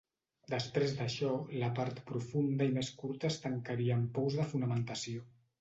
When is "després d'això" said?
0.53-1.29